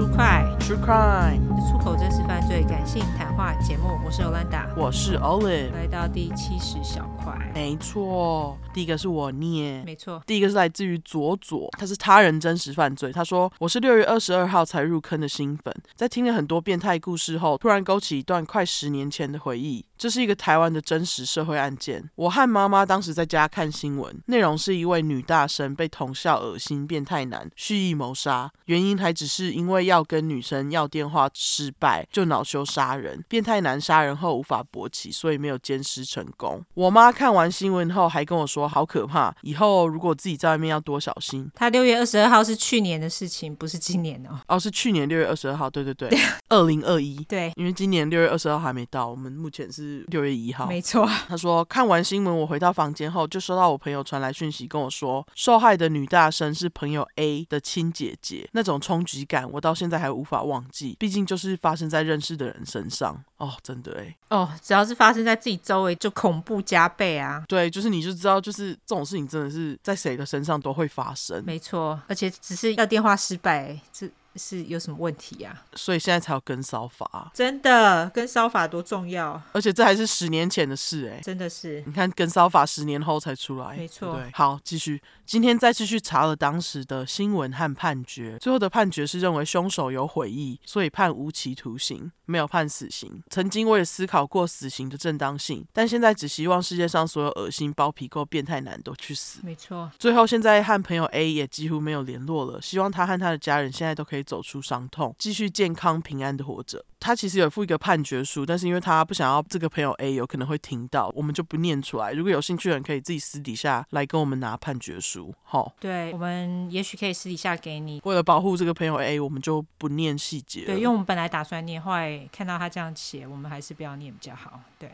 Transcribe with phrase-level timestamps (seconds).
[0.00, 0.58] True Crime.
[0.60, 3.98] True Crime，出口真实犯罪感性谈话节目。
[4.02, 7.38] 我是 Olanda，我是 Olive，来到第七十小块。
[7.54, 13.12] 没错，第一个是我念，没错，第一个是来自于左左，他是他人真实犯罪。
[13.12, 19.84] 他说：“我是六月二十二号才入坑的新粉，在听了很多变态故事后，突然勾起一段快十年前的回忆。
[19.98, 22.02] 这是一个台湾的真实社会案件。
[22.14, 33.20] 我和妈妈当时在家看新闻，内容是一位女大生被同校恶心变态男蓄意谋杀，原因还只是因为要跟女生要电话失败，就恼羞杀人。
[33.28, 36.62] 变态男杀人后无法勃起，所以没有奸尸成功。
[36.74, 41.50] 我妈看完新闻后还跟我说：好可怕，以后如果自己在外面要多小心。
[41.54, 44.38] 他六月二十二号是去年的事情，不是今年哦。
[44.46, 46.08] 哦，是去年六月二十二号，对对对，
[46.48, 47.16] 二零二一。
[47.28, 50.04] 对，因为今年六月二十二号还没到，我们目前是。
[50.10, 51.08] 六月一号，没错。
[51.28, 63.22] 他说看完新闻，我回到房间后就收到我朋友传来讯息，跟我说受害的女大生是朋友 A 的亲姐姐，那种冲击感我到现在还无法忘记，毕竟就是发生在认识的人身上。
[63.36, 67.44] 哦，真的哎，哦，只要是发生在自己周围，就恐怖加倍啊。
[67.48, 71.42] 对，就是你就知道，就是这种事情真的是在谁的身上都会发生。
[71.44, 74.10] 没错，而且只是要电话失败，这。
[74.36, 75.74] 是有什么问题呀、啊？
[75.74, 81.82] 所以现在才有跟骚法，真的跟骚法多重要，而且这还是十年前的事哎，真的是。
[81.86, 84.14] 你看跟骚法十年后才出来，没错。
[84.14, 85.02] 对，好，继续。
[85.26, 93.22] 今天再次去查了当时的新闻和判决，最后的判决是认为凶手有悔意，所以判无期徒刑，没有判死刑。
[93.30, 99.40] 曾经我也思考过死刑的正当性，但现在只希望世界上所有恶心、包皮垢、变态男都去死。
[99.44, 99.90] 没错。
[99.98, 104.19] 最后现在和朋友 A 也几乎没有联络了，希望他和他的家人现在都可以。
[104.22, 106.84] 走出伤痛，继续健康平安的活着。
[106.98, 112.12] 他其实有附一个判决书，但是因为他不想要这个朋友 A 有可能会听到，我们就不念出来。
[112.12, 115.34] 如果有兴趣的人，可以自己私底下来跟我们拿判决书。
[115.42, 118.00] 好，对，我们也许可以私底下给你。
[118.04, 120.66] 为了保护这个朋友 A，我们就不念细节。
[120.66, 124.60] 对，因为我们本来打算念，后来看到他这样写，我们还是不要念比较好。
[124.78, 124.90] 对。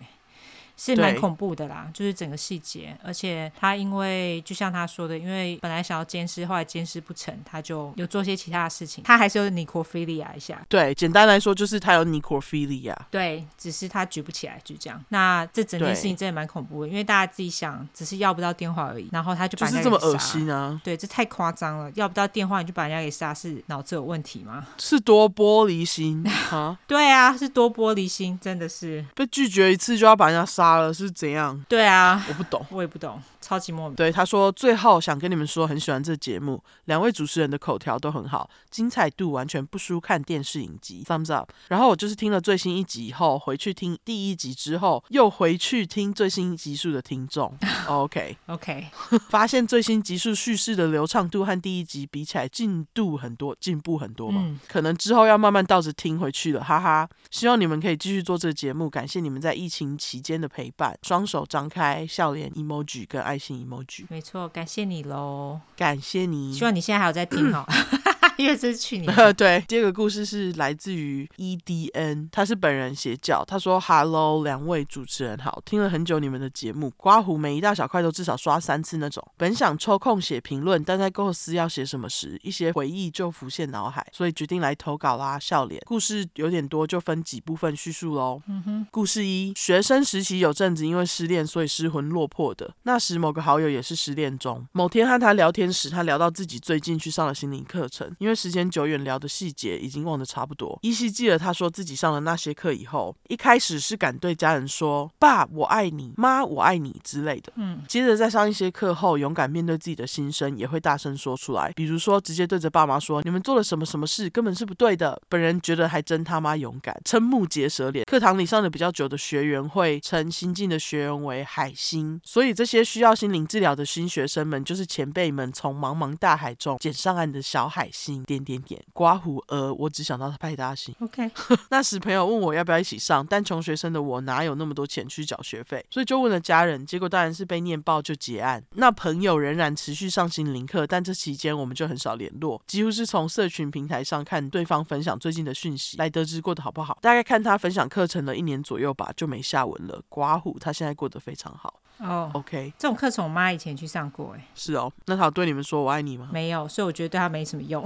[0.76, 10.62] 是蛮恐怖的啦，就是整个细节，而且他因为就像他说的，因为本来想要监视，后来监视不成，他就有做些其他的事情，他还是有 necrophilia 一下。
[10.68, 12.94] 对，简单来说就是他有 necrophilia。
[13.10, 15.02] 对，只是他举不起来，就这样。
[15.08, 20.78] 那这整件事情真的蛮恐怖的，因为大家自己想，只是要不到电话而已，然后他就把人家这么恶心啊！
[20.84, 24.66] 对，这太夸张了，要不到电话你就把人家给杀，是脑子有问题吗？
[24.76, 26.78] 是多玻璃心啊？
[26.86, 30.65] 对啊，是多玻璃心，真的是被拒绝一次就要把人家杀。
[30.66, 31.64] 杀了是怎样？
[31.68, 33.94] 对啊，我不懂，我也不懂，超级莫名。
[33.94, 41.50] 对，他说最后想跟你们说，很喜欢这节目，两位主持人的口条都很好，精彩度完全不输看电视影集，thumbs up。
[41.68, 47.56] 然后我就是听了最新一集以后，回去听第一集之后，又回去听最新集数的听众。
[47.86, 48.86] OK OK，
[49.28, 54.42] 发现最新集数叙事的流畅度和第一集比起来进度很多，进步很多嘛。
[54.44, 57.08] 嗯、可能之后要慢慢倒着听回去了，哈哈。
[57.30, 64.06] 希望你们可以继续做这个节目，感谢你们在疫情期间的陪伴，双手张开，笑脸 emoji 跟爱心 emoji。
[64.08, 66.54] 没错，感谢你喽，感谢你。
[66.54, 67.62] 希望你现在还有在听哦。
[68.36, 69.12] 因为这是去年。
[69.34, 73.44] 对，第二个故事是来自于 EDN，他是本人邪教。
[73.44, 79.26] 他说：“Hello，两位主持人好，听了很久你们的节目，刮胡每一大小块都至少刷三次那种。
[79.36, 85.38] 本想抽空写评论，但在构思要写什么时，一些回忆就浮现脑海，所以决定来投稿啦。
[85.38, 88.42] 笑脸故事有点多，就分几部分叙述喽。
[88.48, 92.74] 嗯哼，故事一：学生时期有阵子因为失恋，所以失魂落魄的。
[92.82, 100.78] 那时某个好友也是失恋中，某天和他聊天时，他聊到自己最近去上了心理课程。”因为时间久远，聊的细节已经忘得差不多。
[100.82, 107.52] 依稀记得他说自己上了那些课以后，一开始是敢对家人说“爸，我爱你”“妈，我爱你”之类的。
[107.56, 111.72] 嗯，接着在上一些课后，勇敢面对自己的心声，也会大声说出来。
[111.74, 118.04] 比如说，直接对着爸妈说：“你们做了什么什么事，根本是不对的。”本人觉得还真他妈勇敢，瞠目结舌脸。
[118.04, 128.15] 课堂里上的比较久的学员会称新进的学员为“海星”，所以这些需要心灵治疗的新学生们，就是前辈们从茫茫大海中捡上岸的小海星。
[128.24, 130.94] 点点点，刮胡呃，我只想到他派大星。
[131.00, 131.30] OK，
[131.70, 138.62] 那时朋友问我要不要一起上，但穷学生的我哪有那么多钱去缴学费，所以就问了家人，结果当然是被念爆就结案。
[138.74, 146.98] 那朋友仍然持续上心灵课，但这期间我们就很少联络，几乎是从社群平台上看对方分享最近的讯息来得知过得好不好。
[147.00, 150.02] 大概看他分享课程了一年左右吧，就没下文了。
[150.08, 151.80] 刮胡他现在过得非常好。
[151.98, 156.28] 哦、oh，OK，这种课程我妈以前去上过，哎，是哦，那她有对你们说我爱你吗？
[156.32, 157.82] 没有，所以我觉得对她没什么用。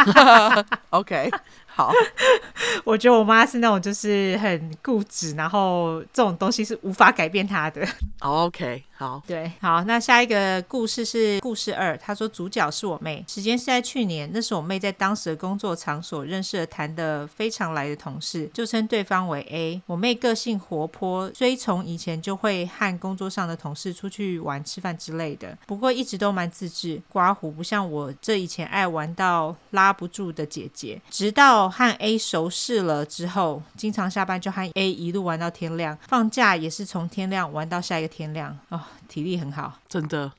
[0.90, 1.30] OK，
[1.72, 1.92] 好，
[2.84, 7.86] 我觉得我妈是那种就是很固执，然后这种东西是无法改变她的。
[8.18, 11.96] OK，好，对，好，那下一个故事是故事二。
[11.96, 19.80] 她说主角是我妹，时间是在去年，那是我妹在当时的工作场所认识了谈得非常来的同事，就称对方为 A。
[19.86, 31.00] 我妹个性活泼，虽从以前就会和工作上的同事出去玩、吃饭之类的，不过一直都蛮自制，刮胡不像我这以前爱玩到拉不住的姐姐。
[31.10, 40.32] 直到和 A 熟识了之后，经常下班就和 A 一路玩到天亮，放假也是从天亮玩到下一个天亮哦，体力很好，真的。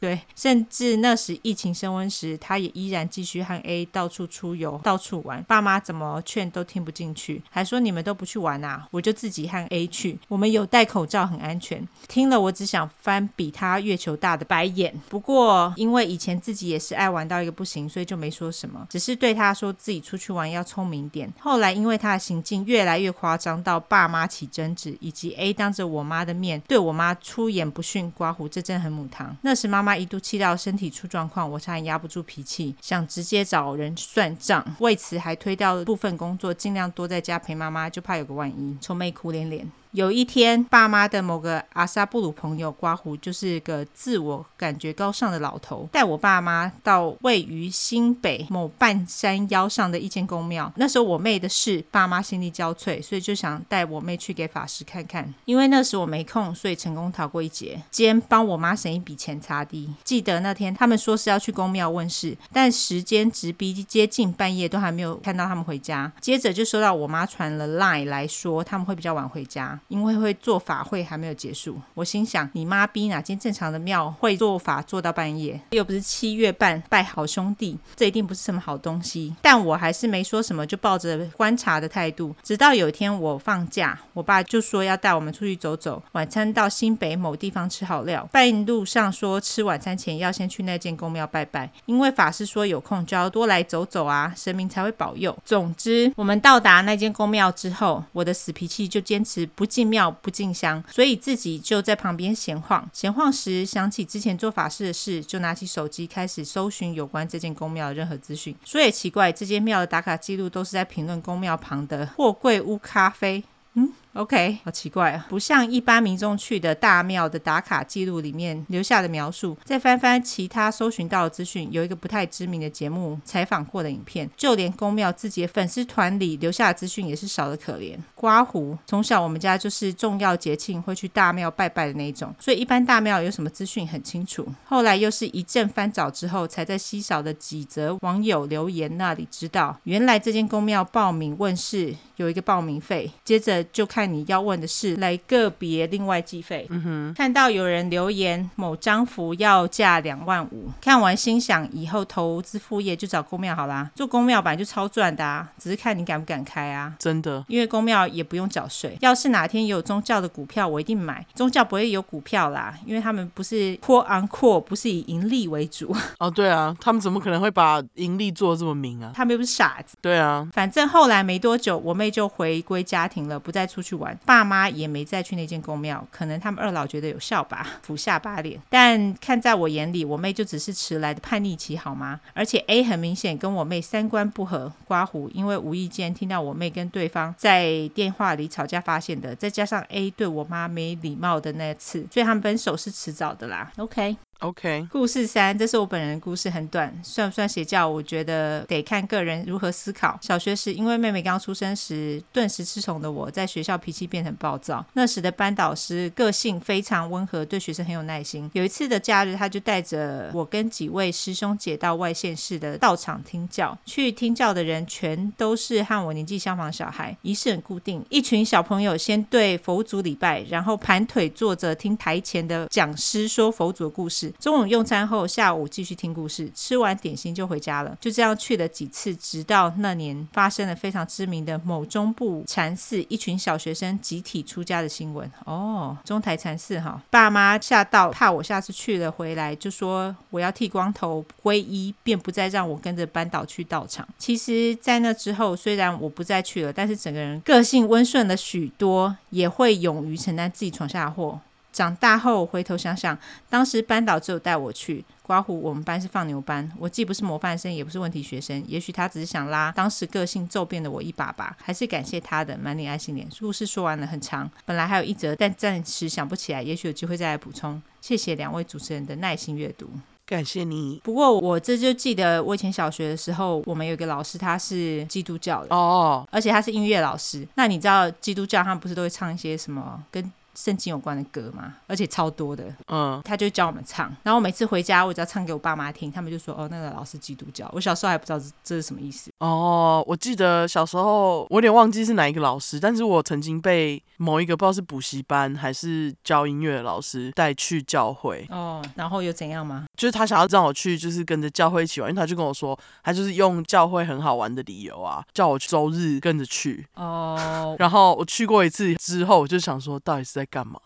[0.00, 5.42] 对，甚至那时疫情升温时，他也依然继续和 A 到处出游、到处玩。
[5.42, 10.16] 爸妈怎么劝都听不进去，还说你们都不去玩啊，我就自己和 A 去。
[10.28, 11.84] 我们有戴口罩，很安全。
[12.06, 14.94] 听了，我只想翻比他月球大的白眼。
[15.08, 21.28] 不过，因为以前自己也是爱玩到一个不行，所以就没说什么，只是对他说自己出去玩要聪明点。
[21.40, 29.36] 后来，因为他的行径越来越夸张，到爸妈起争执，以及 A 当着我妈的面对我妈出言不逊，刮胡，这真很母汤。
[29.42, 29.87] 那时妈妈。
[29.88, 34.62] 妈一度气到身体出状况，我差点压不住脾气，想直接找人算账。
[34.80, 38.76] 为此还推掉部分工作，尽量多在家陪妈妈，就怕有个万一。
[38.82, 39.66] 愁眉苦脸脸。
[39.92, 50.70] 有一天，爸妈的某个阿萨布鲁朋友刮胡，就是个自我感觉高尚的老头，带我爸妈到位于新北某半山腰上的一间宫庙。
[50.76, 55.32] 那时候我妹的事，爸妈心力交瘁，所以就想带我妹去给法师看看。
[55.46, 59.90] 因为那时我没空，所以成功逃过一劫，兼帮我妈省一笔钱擦地。
[60.04, 66.12] 记得那天他们说是要去宫庙问事，但时间直逼接近半夜，都还没有看到他们回家。
[66.20, 69.77] 接着就收到我妈传了 line 来说他们会比较晚回家。
[69.86, 75.58] 因为会做法会还没有结束，我心想你妈逼哪间正常的庙会做法做到半夜？
[75.70, 79.34] 又不是七月半拜好兄弟，这一定不是什么好东西。
[79.40, 82.34] 但我还是没说什么，就抱着观察的态度。
[82.42, 88.28] 直到有一天我放假，我爸就说要带我们出去走走，晚餐到新北某地方吃好料。
[88.32, 95.36] 半路上说吃晚餐前要先去那间宫庙拜拜，因为法师说有空就要多来走走啊，神明才会保佑。
[95.44, 99.67] 总之，我们到达那间宫庙之后，我的死脾气就坚持不。
[99.68, 102.88] 进庙不进香，所以自己就在旁边闲晃。
[102.92, 108.56] 闲晃时想起之前做法事的事，就拿起手机开始搜寻有关这间宫庙的任何资讯。
[108.64, 113.44] 说也奇怪，这间庙的打卡记录都是在评论宫庙旁的货柜屋咖啡。
[113.74, 113.92] 嗯。
[114.18, 119.56] OK，好奇怪啊，不像一般民众去的大庙的打卡记录里面留下的描述。
[119.62, 127.96] 再翻翻其他搜寻到的资讯，有一个不太知名的节目采访过的影片，就连宫庙自己的粉丝团里留下的资讯也是少得可怜。
[128.16, 134.44] 刮胡，从小我们家就是重要节庆会去大庙拜拜的那一种，所以一般大庙有什么资讯很清楚。
[134.64, 144.07] 后来又是一阵翻找之后，才在稀少的几则网友留言那里知道，原来这间宫庙报名问世有一个报名费，接着就看。
[144.12, 146.66] 你要问的事，来个别另外计费。
[146.70, 153.90] 嗯哼，看到有人留言某张符要价两万五，看完心想以后投资副业就找公庙好啦。
[153.94, 156.94] 做公庙本来就超赚的啊，只是看你敢不敢开啊。
[156.98, 158.96] 真的，因为公庙也不用缴税。
[159.00, 161.24] 要是哪天有宗教的股票，我一定买。
[161.34, 165.94] 宗教不会有股票啦，因为他们不是 quote unquote，不是以盈利为主。
[166.18, 169.12] 哦，对啊，他们怎么可能会把盈利做这么明啊？
[169.14, 169.96] 他们又不是傻子。
[170.00, 178.58] 对啊，反正后来没多久，我妹就回归家庭了，不再出去玩，爸妈也没再去那间公庙，可能他们二老觉得有效吧，俯下巴脸。
[178.70, 182.20] 但看在我眼里，我妹就只是迟来的叛逆期，好吗？
[182.32, 193.72] 而且 A 很明显跟我妹三观不合，刮胡，因为无意间听到我妹跟对方在电话里吵架发现的，再加上 A 对我妈没礼貌的那次，所以他们分手是迟早的啦。
[193.76, 194.16] OK。
[194.40, 197.88] OK，故事三，这是我本人的故事，很短，算不算邪教？
[197.88, 200.16] 我觉得得看个人如何思考。
[200.22, 204.86] 小学时，因为妹妹刚出生时，顿时吃宠的我，在学校脾气变得很暴躁。
[204.92, 208.48] 那时的班导师个性非常温和，对学生很有耐心。
[208.52, 213.76] 有一次的假日，他就带着我跟几位师兄姐到外县市的道场听教。
[213.84, 224.27] 去听教的人全都是和我年纪相仿的小孩，仪式很固定，一群小朋友先对佛祖礼拜，然后盘腿坐着听台前的讲师说佛祖的故事。
[224.38, 227.96] 中午用餐后，下午继续听故事，吃完点心就回家了。
[228.00, 235.30] 就这样去了几次，直到那年发生了非常知名的某中部禅寺一群小学生集体出家的新闻。
[235.44, 244.06] 哦，中台禅寺哈，爸妈吓到，怕我下次去了回来就说我要剃光头皈依，便不再让我跟着班导去道场。
[244.18, 251.40] 其实，在那之后，虽然我不再去了，但是整个人个性温顺了许多，也会勇于承担自己闯下的祸。
[251.78, 253.16] 长大后回头想想，
[253.48, 255.04] 当时班导只有带我去。
[255.22, 258.60] 刮胡，我们班是放牛班，我既不是模范生，也不是问题学生。
[258.66, 261.56] 也许他只是想拉当时个性骤变的我一把吧。
[261.62, 263.28] 还是感谢他的满脸爱心脸。
[263.38, 267.80] 故事说完了，很长，本来还有一则，但暂时想不起来，也许有机会再来补充。
[268.00, 269.88] 谢谢两位主持人的耐心阅读。
[270.26, 271.00] 感谢你。
[271.04, 277.46] 不过我这就记得，我以前小学的时候，我们有一个老师，他是基督教的哦，而且他是音乐老师。
[277.54, 289.30] 那你知道基督教他们不是都会唱一些什么跟圣经有关的歌嘛，而且超多的，嗯，他就教我们唱，然后我每次回家，我只要唱给我爸妈听，他们就说：“哦，那个老师基督教。”我小时候还不知道这这是什么意思。
[289.38, 298.44] 哦，我记得小时候，我有点忘记是哪一个老师，但是我曾经被某一个不知道是补习班还是教音乐的老师带去教会。
[298.50, 299.86] 哦，然后又怎样吗？
[299.96, 306.84] 就是他想要让我去，就是跟着教会一起玩，因为他就跟我说，他就是用教会很好玩的理由啊，叫我周日跟着去。
[306.94, 310.80] 哦，然后我去过一次之后，我就想说，到底是在干嘛？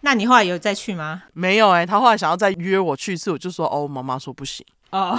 [0.00, 1.24] 那你后来有再去吗？
[1.32, 4.64] 没有哎、欸，他后来想要再约我去一次，我就说哦，妈妈说不行。
[4.90, 5.18] 哦，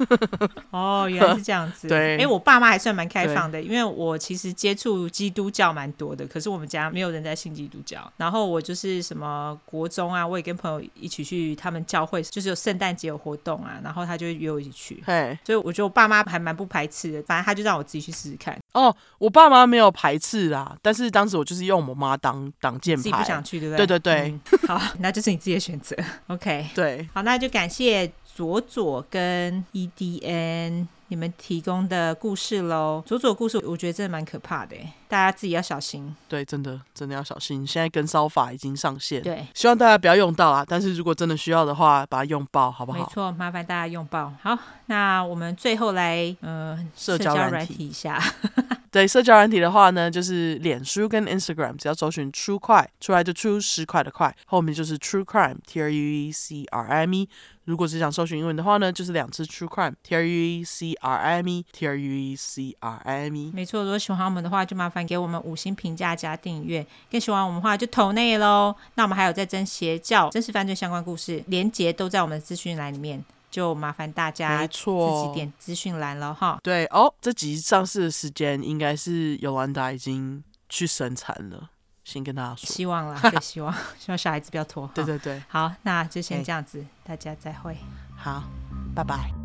[0.70, 1.86] 哦，原来是这样子。
[1.88, 8.10] 对，哎、欸，我爸妈还算蛮开放的，因为我其实接触基督教蛮多的，可是我们家没有人在信基督教。
[8.16, 15.02] 然后我就是什么国中啊，我也跟朋友一起去他们教会，就是有圣诞节有活动啊，然后他就约我一起去。
[15.06, 18.58] 嘿，所以我觉得我爸妈还蛮不排斥的，反正他就让我自己去试试看。
[18.72, 23.86] 哦，我爸妈没有排斥啦，但是当时我就是用我妈当挡箭牌，自己不想去，对不对？
[23.86, 25.96] 对对对，嗯、好，那就是你自己的选择。
[26.28, 28.10] OK，对，好，那就感谢。
[28.34, 34.74] 佐佐跟 EDN 你们提供的故事喽，佐佐故事我觉得真的蛮可怕的，
[35.06, 36.12] 大家自己要小心。
[36.28, 37.64] 对，真的真的要小心。
[37.64, 40.64] 现在跟骚法已经上线，对，希望大家不要用到啊。
[40.66, 42.98] 但是如果真的需要的话，把它用爆，好不好？
[42.98, 44.32] 没错，麻烦大家用爆。
[44.42, 48.20] 好，那我们最后来呃社交软体一下。
[48.94, 57.28] 对，社交软体的话呢，就是脸书跟 Instagram，只要搜寻 True 块出来就出十块的块，后面就是 True Crime T R U E C R I M E。
[57.64, 62.36] 如果只想搜寻英文的话呢，就是两次 True Crime T R U E C R I M E T R U E
[62.36, 63.50] C R I M E。
[63.52, 66.86] 没错，如果喜欢我们的话，就麻烦给我们五星评价加订阅。
[67.10, 68.76] 更喜欢我们的话，就投内喽。
[68.94, 73.24] 那我们还有在征邪教、真实犯罪相关故事，连结都在我们的资讯栏里面。
[73.54, 76.58] 就麻烦大家没错，自己点资讯栏了哈。
[76.60, 81.70] 对哦，这集上市的时间应该是尤兰达已经去生产了，
[82.02, 82.66] 先跟大家说。
[82.66, 84.90] 希望啦， 对，希望 希望小孩子不要拖。
[84.92, 87.76] 对对对，好，那就先这样子，大家再会。
[88.16, 88.42] 好，
[88.92, 89.43] 拜拜。